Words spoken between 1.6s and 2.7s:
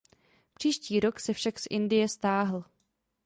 Indie stáhl.